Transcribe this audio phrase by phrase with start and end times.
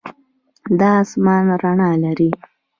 [0.79, 2.29] دا آسمان رڼا لري.